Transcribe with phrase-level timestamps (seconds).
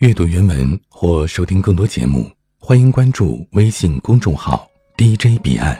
[0.00, 2.26] 阅读原文或收听更多节目，
[2.58, 5.78] 欢迎关注微信公众号 DJ 彼岸。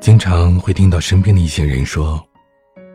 [0.00, 2.18] 经常会听到身边的一些人说，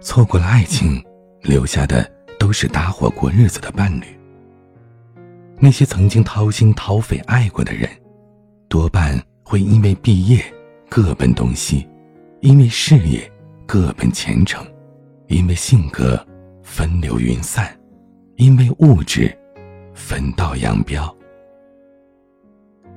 [0.01, 0.99] 错过了爱情，
[1.43, 4.05] 留下的都是搭伙过日子的伴侣。
[5.59, 7.87] 那些曾经掏心掏肺爱过的人，
[8.67, 10.43] 多半会因为毕业
[10.89, 11.87] 各奔东西，
[12.41, 13.31] 因为事业
[13.67, 14.65] 各奔前程，
[15.27, 16.19] 因为性格
[16.63, 17.77] 分流云散，
[18.37, 19.37] 因为物质
[19.93, 21.15] 分道扬镳。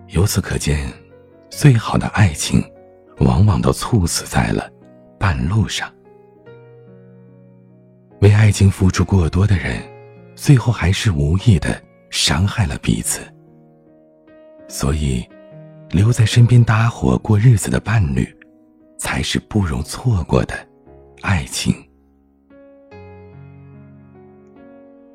[0.08, 0.90] 由此可见，
[1.50, 2.64] 最好的爱情，
[3.18, 4.70] 往往都猝死在了
[5.18, 5.92] 半路上。
[8.20, 9.82] 为爱情付出过多的人，
[10.34, 11.82] 最后还是无意的。
[12.12, 13.20] 伤害了彼此，
[14.66, 15.24] 所以
[15.90, 18.28] 留在身边搭伙过日子的伴侣，
[19.00, 20.54] 才是不容错过的
[21.22, 21.74] 爱情。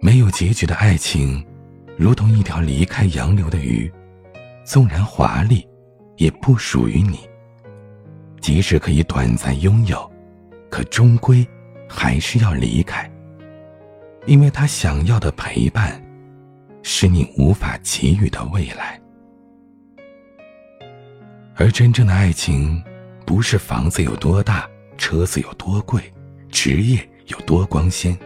[0.01, 1.41] 没有结局的爱情，
[1.95, 3.89] 如同一条离开洋流的鱼，
[4.65, 5.65] 纵然华丽，
[6.17, 7.19] 也不属于你。
[8.41, 10.11] 即使可以短暂拥有，
[10.69, 11.47] 可终归
[11.87, 13.09] 还是要离开，
[14.25, 16.01] 因为他想要的陪伴。
[16.87, 19.01] 是你无法给予的未来，
[21.55, 22.79] 而真正的爱情，
[23.25, 26.01] 不是房子有多大，车子有多贵，
[26.49, 28.17] 职业有多光鲜。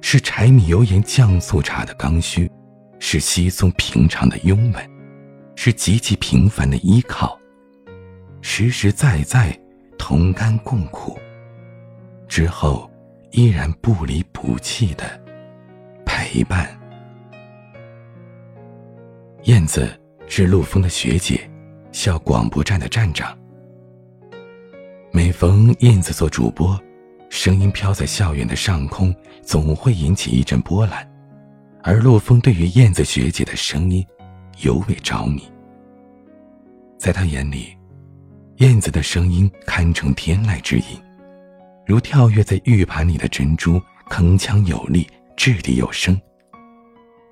[0.00, 2.50] 是柴米油盐酱醋茶的刚需，
[2.98, 4.90] 是稀松平常的拥吻，
[5.54, 7.38] 是极其平凡的依靠，
[8.40, 9.58] 实实在在
[9.96, 11.18] 同甘共苦，
[12.28, 12.90] 之后
[13.30, 15.04] 依然不离不弃的
[16.04, 16.68] 陪伴。
[19.44, 19.88] 燕子
[20.26, 21.48] 是陆丰的学姐，
[21.92, 23.36] 校广播站的站长。
[25.16, 26.78] 每逢燕子做主播，
[27.30, 31.10] 声音飘在校园的上空，总会引起一阵波澜。
[31.82, 34.06] 而陆丰对于燕子学姐的声音，
[34.58, 35.42] 尤为着迷。
[36.98, 37.74] 在他眼里，
[38.58, 41.02] 燕子的声音堪称天籁之音，
[41.86, 43.80] 如跳跃在玉盘里的珍珠，
[44.10, 46.20] 铿锵有力，掷地有声。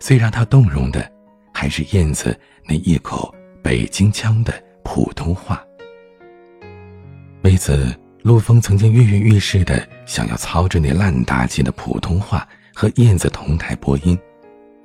[0.01, 1.13] 最让他动容的。
[1.53, 2.35] 还是燕子
[2.67, 3.33] 那一口
[3.63, 5.63] 北京腔的普通话。
[7.45, 14.19] 为此，陆枫曾经跃跃欲试的想要操着那烂大街的普通话和燕子同台播音，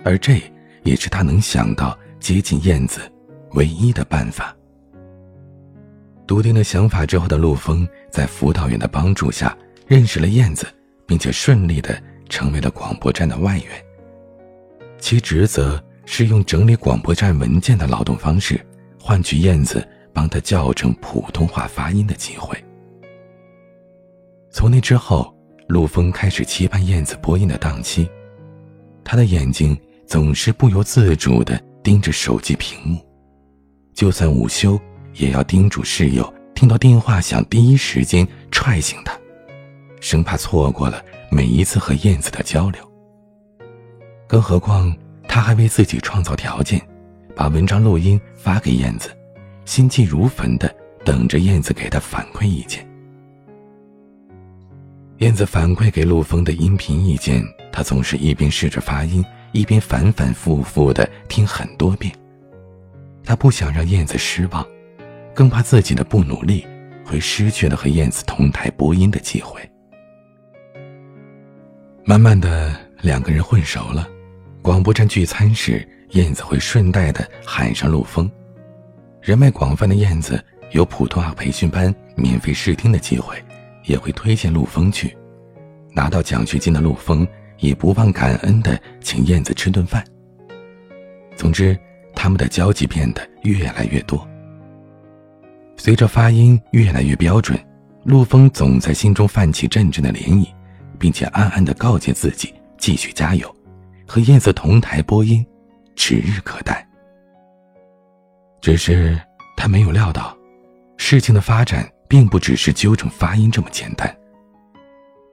[0.04, 0.42] 而这
[0.84, 3.00] 也是他能想到接近燕子
[3.54, 4.54] 唯一的办法。
[6.28, 10.68] 笃定了想法之后的陆枫，在辅导员的帮助下认识了燕子，
[11.08, 11.98] 并且顺利的
[12.28, 13.66] 成为了广播站的外援。
[15.00, 15.82] 其职责。
[16.12, 18.60] 是用整理广播站文件的劳动方式，
[19.00, 22.58] 换取燕子帮他校正普通话发音的机会。
[24.52, 25.34] 从那之后，
[25.68, 28.10] 陆峰开始期盼燕子播音的档期，
[29.04, 33.00] 他的眼睛总是不由自主地盯着手机屏幕，
[33.94, 34.80] 就算午休，
[35.14, 39.18] 也要叮嘱室友听到电话响第一时间踹醒他，
[40.02, 42.82] 生怕错过了每一次和燕子的交流。
[44.28, 44.96] 更何况。
[45.32, 46.82] 他还为自己创造条件，
[47.36, 49.16] 把文章录音发给燕子，
[49.70, 50.76] 心急如焚的
[51.06, 52.84] 等着燕子给他反馈意见。
[55.20, 62.12] 燕子反馈给陆枫的音频意见，他总是一边试着发音，一边反反复复的听很多遍。
[63.24, 64.66] 他不想让燕子失望，
[65.36, 66.66] 更怕自己的不努力
[67.06, 69.62] 会失去了和燕子同台播音的机会。
[72.04, 74.10] 慢慢的，两个人混熟了。
[74.64, 78.28] 广播站聚餐时，燕子会顺带的喊上陆枫。
[79.22, 83.36] 人脉广泛的燕子有普通话培训班免费试听的机会，
[83.86, 85.16] 也会推荐陆枫去。
[85.94, 87.28] 拿到奖学金的陆枫
[87.58, 90.04] 也不忘感恩的请燕子吃顿饭。
[91.36, 91.78] 总之，
[92.16, 94.28] 他们的交集变得越来越多。
[95.76, 97.58] 随着发音越来越标准，
[98.04, 100.48] 陆枫总在心中泛起阵阵的涟漪，
[100.98, 103.56] 并且暗暗的告诫自己继续加油。
[104.08, 105.46] 和燕子同台播音，
[105.96, 106.86] 指日可待。
[108.62, 109.20] 只是
[109.56, 110.38] 他没有料到，
[110.98, 114.14] 事情的发展并不只是纠正发音这么简单，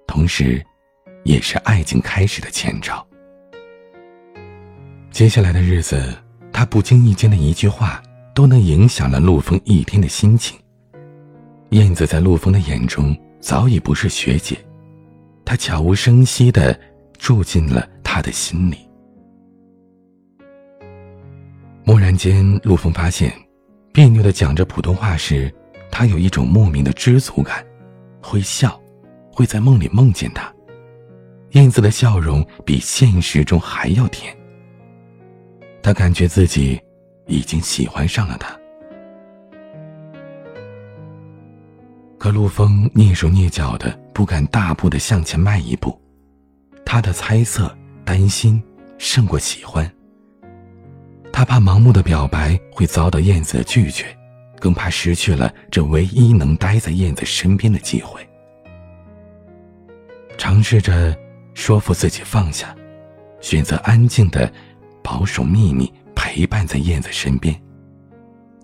[0.06, 0.64] 同时，
[1.24, 3.06] 也是爱情开始的前兆。
[5.10, 6.16] 接下来的日子，
[6.52, 8.02] 他不经意间的一句话，
[8.34, 10.58] 都能影响了陆枫一天的心情。
[11.70, 14.56] 燕子在陆枫的眼中早已不是学姐，
[15.44, 16.78] 她悄无声息的
[17.18, 17.88] 住进了。
[18.08, 18.85] 他的心里，
[22.06, 23.34] 突然间，陆枫发现，
[23.92, 25.52] 别扭的讲着普通话时，
[25.90, 27.66] 他有一种莫名的知足感，
[28.22, 28.80] 会笑，
[29.32, 30.54] 会在梦里梦见他。
[31.54, 34.32] 燕子的笑容比现实中还要甜。
[35.82, 36.80] 他感觉自己
[37.26, 38.56] 已经喜欢上了他。
[42.18, 46.00] 可陆风蹑手蹑脚的，不敢大步的向前迈一步。
[46.84, 48.62] 他的猜测、担心
[48.96, 49.92] 胜过喜欢。
[51.36, 54.06] 他怕盲目的表白会遭到燕子的拒绝，
[54.58, 58.26] 更怕失去了这唯一能待在燕子身边的机会。
[60.38, 61.14] 尝试着。
[61.52, 62.76] 说服自己放下，
[63.40, 64.50] 选择安静的
[65.02, 67.58] 保守秘密，陪伴在燕子身边，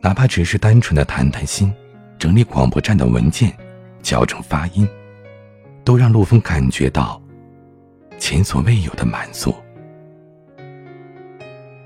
[0.03, 1.73] 哪怕只是单纯的谈谈心，
[2.19, 3.51] 整理广播站的文件，
[4.03, 4.87] 矫正发音，
[5.85, 7.21] 都让陆风感觉到
[8.19, 9.55] 前所未有的满足。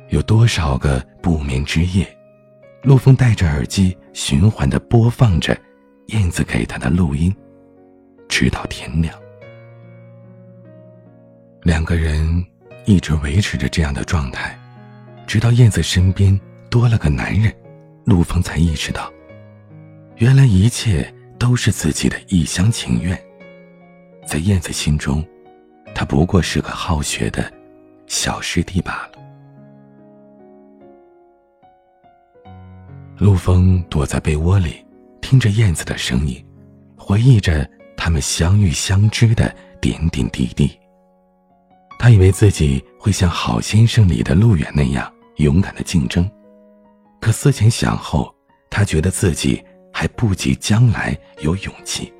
[0.09, 2.07] 有多少个不眠之夜，
[2.83, 5.57] 陆风戴着耳机循环的播放着
[6.09, 7.35] 燕子给他的录音，
[8.29, 9.15] 直到天亮。
[11.63, 12.45] 两个人
[12.85, 14.57] 一直维持着这样的状态，
[15.27, 16.39] 直到燕子身边
[16.71, 17.53] 多了个男人，
[18.05, 19.13] 陆风才意识到，
[20.17, 23.21] 原来一切都是自己的一厢情愿。
[24.25, 25.27] 在燕子心中，
[25.93, 27.53] 他不过是个好学的
[28.07, 29.26] 小师弟罢了。
[33.19, 34.85] 陆风躲在被窝里，
[35.23, 36.45] 听着燕子的声音，
[36.99, 40.71] 回忆着他们相遇相知的点点滴滴。
[41.99, 46.31] 他以为自己会像《好先生》里的陆远那样勇敢的竞争，
[47.19, 48.31] 可思前想后，
[48.69, 52.13] 他觉得自己还不及将来有勇气。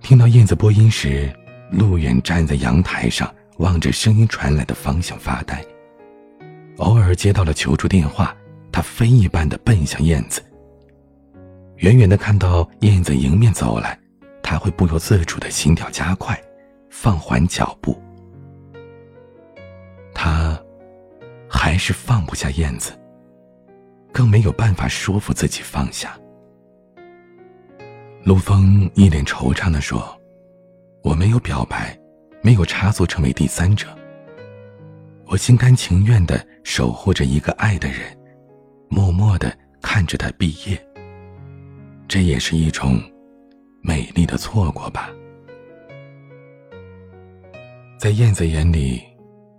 [0.00, 1.32] 听到燕子播音时，
[1.70, 5.64] 陆远站在阳台上，望着声音传来的方向发呆。
[6.78, 8.36] 偶尔接到了求助电话，
[8.74, 10.42] 他飞一般的奔向燕子。
[11.76, 13.96] 远远的看到燕子迎面走来，
[14.42, 16.36] 他会不由自主的心跳加快。
[16.90, 17.96] 放缓脚步，
[20.12, 20.60] 他
[21.48, 22.92] 还是放不下燕子，
[24.12, 26.18] 更没有办法说服自己放下。
[28.24, 30.20] 陆风一脸惆怅的说
[31.02, 31.96] ：“我没有表白，
[32.42, 33.86] 没有插足成为第三者，
[35.26, 38.16] 我心甘情愿的守护着一个爱的人，
[38.88, 39.52] 默默的
[39.82, 40.80] 看着他毕业。
[42.06, 43.00] 这也是一种
[43.82, 45.10] 美丽的错过吧。”
[47.98, 49.02] 在燕子眼里，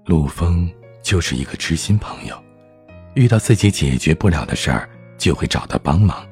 [0.05, 2.39] 陆风就是一个知心朋友，
[3.15, 4.87] 遇到自己解决不了的事儿，
[5.17, 6.23] 就会找他帮忙。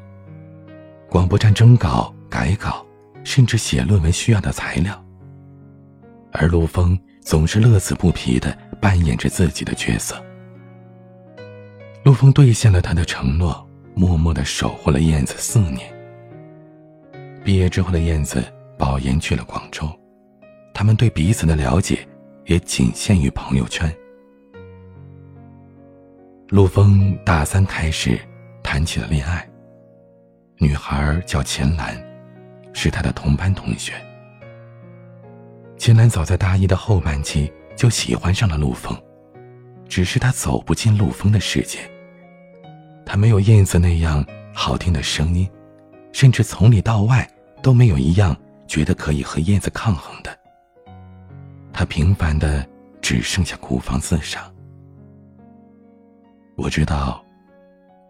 [1.09, 2.85] 广播站征稿、改稿，
[3.23, 5.03] 甚至写论文需要的材料，
[6.31, 10.23] 而陆风总是乐此不疲的扮演着自己的角色。
[12.03, 13.65] 陆风兑现了他的承诺，
[13.95, 15.89] 默默的守护了燕子四年。
[17.45, 18.43] 毕业之后的燕子
[18.77, 19.89] 保研去了广州。
[20.73, 22.05] 他们对彼此的了解，
[22.45, 23.89] 也仅限于朋友圈。
[26.49, 28.19] 陆风大三开始
[28.61, 29.47] 谈起了恋爱，
[30.57, 31.95] 女孩叫钱兰，
[32.73, 33.93] 是他的同班同学。
[35.77, 38.93] 钱兰早在大一的后半期就喜欢上了陆风，
[39.87, 41.79] 只是他走不进陆风的世界。
[43.05, 45.49] 他没有燕子那样好听的声音，
[46.11, 47.27] 甚至从里到外
[47.61, 48.35] 都没有一样
[48.67, 50.37] 觉得可以和燕子抗衡的。
[51.71, 52.67] 他平凡的
[53.01, 54.53] 只剩下孤芳自赏。
[56.55, 57.23] 我知道，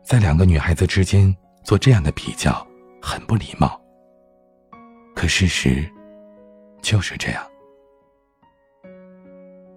[0.04, 1.34] 在两个女孩子之间
[1.64, 2.66] 做这样的比较
[3.02, 3.80] 很不礼貌。
[5.16, 5.90] 可事实
[6.82, 7.42] 就是这样。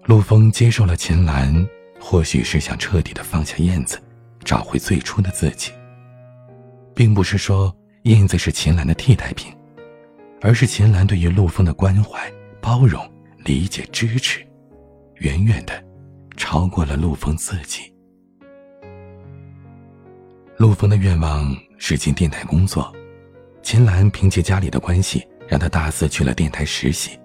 [0.05, 1.67] 陆风接受了秦岚，
[1.99, 4.01] 或许是想彻底的放下燕子，
[4.47, 5.73] 找回最初的自己。
[6.95, 9.53] 并不是说燕子是秦岚的替代品，
[10.41, 13.05] 而是秦岚对于陆风的关怀、包容。
[13.45, 14.45] 理解支持，
[15.17, 15.81] 远远的
[16.35, 17.93] 超过了陆风自己。
[20.57, 22.93] 陆风的愿望是进电台工作，
[23.61, 27.17] 秦岚凭借家里的关系，让他大四去了电台实习。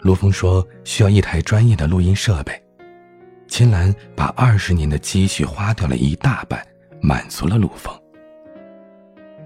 [0.00, 2.59] 陆风说需要一台专业的录音设备，
[3.60, 6.66] 秦岚把二十年的积蓄花掉了一大半，
[7.02, 7.94] 满足了陆风。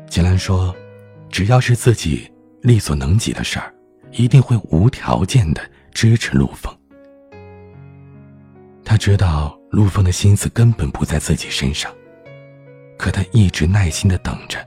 [0.08, 0.72] 秦岚说，
[1.28, 2.30] 只要是自己
[2.62, 3.74] 力所能及的事儿。
[4.12, 6.72] 一定会无条件的支持陆风。
[8.84, 11.92] 他知道陆风的心思根本不在自己身上，
[12.96, 14.64] 可他一直耐心的等着，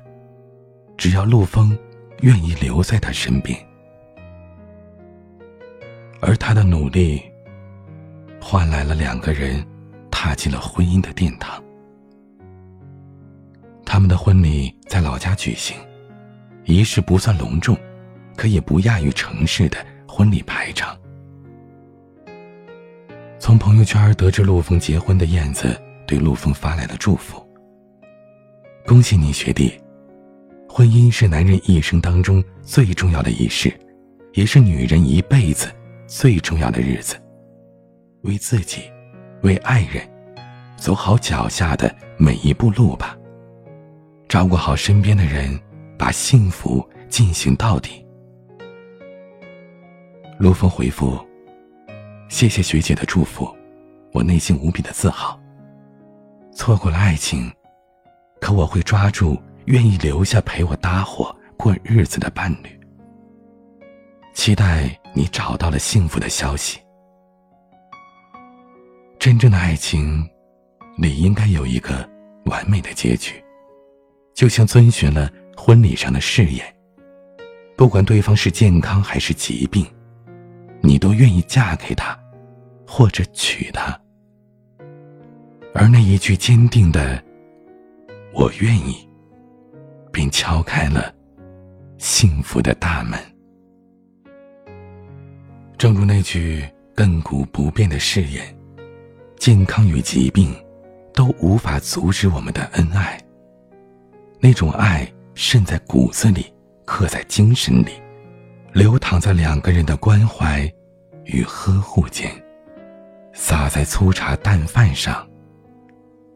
[0.98, 1.78] 只要陆风
[2.20, 3.58] 愿意留在他身边。
[6.20, 7.24] 而他的努力，
[8.42, 9.66] 换来了两个人
[10.12, 11.64] 踏进了婚姻的殿堂。
[13.86, 15.76] 他们的婚礼在老家举行，
[16.66, 17.78] 仪式不算隆重。
[18.36, 20.96] 可也不亚于城市的婚礼排场。
[23.40, 25.76] 从朋友圈得知陆枫结婚的燕子
[26.06, 27.44] 对陆枫发来了祝福
[28.86, 29.74] ：“恭喜你，学弟！
[30.70, 33.74] 婚姻是男人一生当中最重要的仪式，
[34.34, 35.68] 也是女人一辈子
[36.06, 37.20] 最重要的日子。
[38.28, 38.82] 为自己，
[39.42, 40.08] 为爱人，
[40.76, 43.18] 走好脚下的每一步路吧。
[44.28, 45.58] 照顾好身边的人，
[45.98, 48.06] 把幸福进行到底。”
[50.38, 51.18] 陆枫回复。
[52.30, 53.50] 谢谢学姐的祝福，
[54.12, 55.40] 我内心无比的自豪。
[56.52, 57.50] 错过了爱情，
[58.42, 62.80] 可我会抓住愿意留下陪我搭伙过日子的伴侣。
[64.34, 66.80] 期待你找到了幸福的消息。
[69.20, 70.28] 真正的爱情，
[70.98, 72.08] 理应该有一个
[72.46, 73.34] 完美的结局，
[74.34, 76.66] 就像遵循了婚礼上的誓言，
[77.76, 79.86] 不管对方是健康还是疾病。
[80.80, 82.18] 你都愿意嫁给他，
[82.88, 84.00] 或者娶他，
[85.74, 87.22] 而那一句坚定的
[88.32, 88.96] “我愿意”，
[90.14, 91.14] 便敲开了
[91.98, 93.20] 幸福的大门。
[95.78, 96.64] 正如那句
[96.96, 98.46] 亘古不变的誓言
[99.38, 100.54] ：“健康与疾病
[101.14, 103.20] 都无法阻止我们的恩爱。”
[104.40, 106.54] 那种爱渗在骨子里，
[106.86, 107.92] 刻在精神里。
[108.74, 110.72] 流淌在两个人的关怀
[111.24, 112.30] 与呵护间，
[113.34, 115.28] 洒在粗茶淡饭上，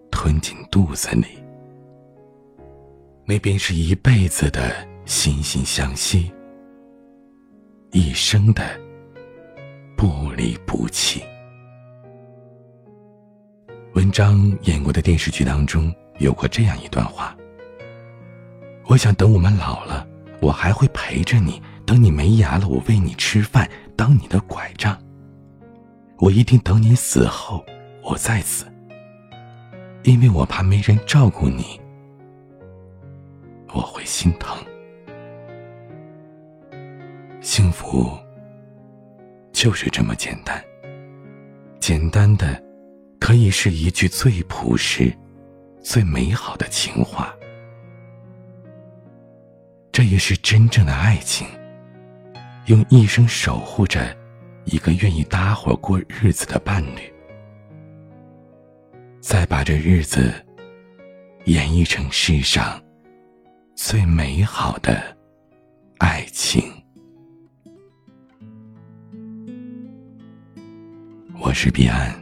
[0.09, 1.27] 吞进肚子里，
[3.25, 4.73] 那便是一辈子的
[5.05, 6.31] 惺惺相惜，
[7.91, 8.63] 一生的
[9.95, 11.21] 不离不弃。
[13.93, 17.35] 文章演过的电视剧当中有过这样一段话
[18.87, 20.07] ：“我想等我们老了，
[20.41, 24.97] 我还会陪着你。”等你没牙了，我喂你吃饭，当你的拐杖。
[26.19, 27.65] 我一定等你死后，
[28.01, 28.65] 我再死，
[30.03, 31.81] 因为我怕没人照顾你，
[33.73, 34.57] 我会心疼。
[37.41, 38.17] 幸福
[39.51, 40.63] 就是这么简单，
[41.81, 42.63] 简单的，
[43.21, 45.15] 可以是一句最朴实、
[45.79, 47.31] 最美好的情话。
[49.91, 51.47] 这也是真正的爱情。
[52.65, 54.15] 用一生守护着
[54.65, 57.13] 一个愿意搭伙过日子的伴侣，
[59.19, 60.33] 再把这日子
[61.45, 62.81] 演绎成世上
[63.75, 65.15] 最美好的
[65.99, 66.63] 爱情。
[71.39, 72.15] 我是彼岸，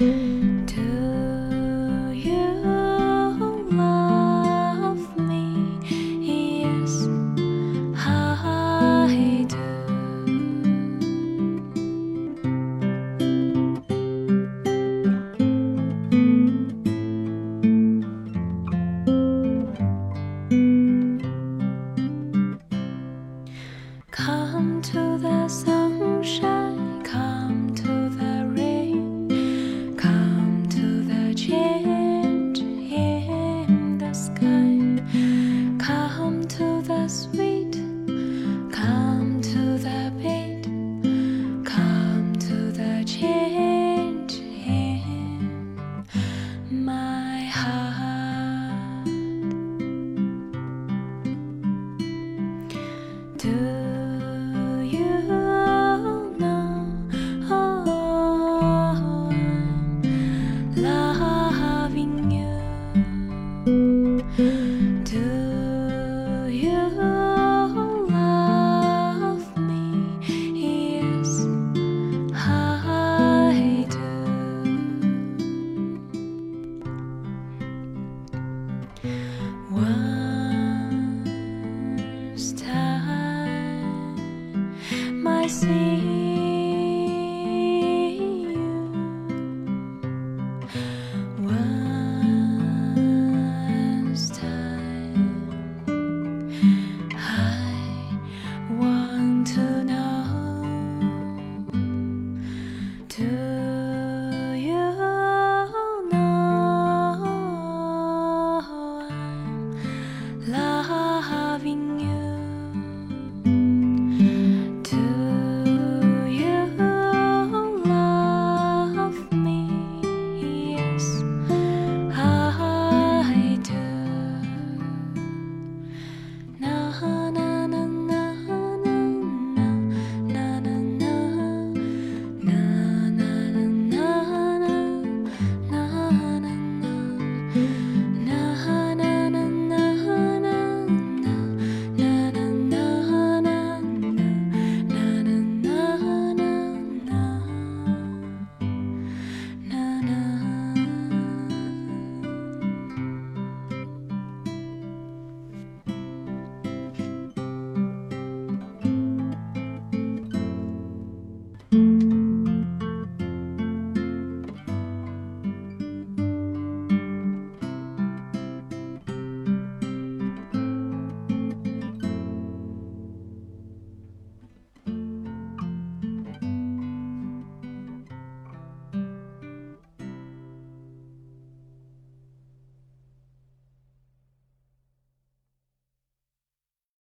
[0.00, 0.33] Mm-hmm.